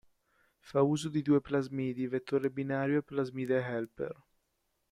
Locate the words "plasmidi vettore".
1.41-2.49